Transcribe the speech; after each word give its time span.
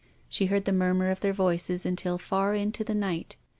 She 0.27 0.47
heard 0.47 0.65
the 0.65 0.73
murmur 0.73 1.11
of 1.11 1.19
their 1.19 1.31
voices 1.31 1.85
until 1.85 2.17
far 2.17 2.55
into 2.55 2.83
the 2.83 2.95
night. 2.95 3.35